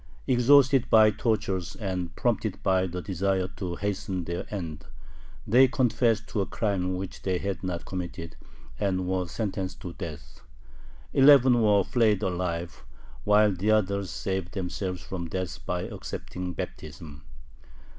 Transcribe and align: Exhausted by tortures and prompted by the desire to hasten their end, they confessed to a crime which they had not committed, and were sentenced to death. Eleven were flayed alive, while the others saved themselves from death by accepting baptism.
Exhausted 0.25 0.89
by 0.89 1.11
tortures 1.11 1.75
and 1.75 2.15
prompted 2.15 2.63
by 2.63 2.87
the 2.87 3.03
desire 3.03 3.47
to 3.49 3.75
hasten 3.75 4.23
their 4.23 4.47
end, 4.51 4.87
they 5.45 5.67
confessed 5.67 6.27
to 6.27 6.41
a 6.41 6.47
crime 6.47 6.95
which 6.95 7.21
they 7.21 7.37
had 7.37 7.63
not 7.63 7.85
committed, 7.85 8.35
and 8.79 9.05
were 9.05 9.27
sentenced 9.27 9.79
to 9.79 9.93
death. 9.93 10.41
Eleven 11.13 11.61
were 11.61 11.83
flayed 11.83 12.23
alive, 12.23 12.83
while 13.25 13.51
the 13.53 13.69
others 13.69 14.09
saved 14.09 14.55
themselves 14.55 15.01
from 15.03 15.29
death 15.29 15.63
by 15.67 15.81
accepting 15.83 16.51
baptism. 16.51 17.23